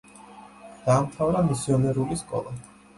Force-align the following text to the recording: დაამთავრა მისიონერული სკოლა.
დაამთავრა 0.87 1.45
მისიონერული 1.53 2.23
სკოლა. 2.27 2.61